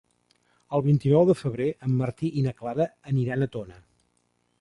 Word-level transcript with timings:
El 0.77 0.83
vint-i-nou 0.85 1.27
de 1.29 1.35
febrer 1.41 1.67
en 1.87 1.93
Martí 1.99 2.31
i 2.39 2.45
na 2.47 2.53
Clara 2.63 2.87
aniran 3.13 3.45
a 3.45 3.49
Tona. 3.57 3.79